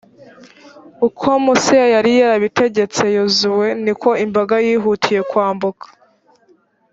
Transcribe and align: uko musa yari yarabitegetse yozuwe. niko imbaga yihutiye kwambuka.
uko 1.07 1.27
musa 1.43 1.73
yari 1.93 2.11
yarabitegetse 2.21 3.03
yozuwe. 3.17 3.67
niko 3.83 4.09
imbaga 4.25 4.55
yihutiye 4.67 5.19
kwambuka. 5.29 5.85